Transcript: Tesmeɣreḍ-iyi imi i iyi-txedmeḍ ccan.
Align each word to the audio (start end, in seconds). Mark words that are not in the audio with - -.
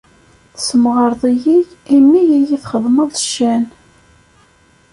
Tesmeɣreḍ-iyi 0.55 1.57
imi 1.95 2.21
i 2.23 2.25
iyi-txedmeḍ 2.37 3.11
ccan. 3.23 3.63